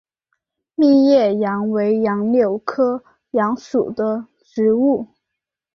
[0.73, 5.05] 密叶杨为杨柳科杨属的植物。